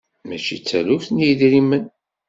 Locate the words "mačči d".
0.27-0.63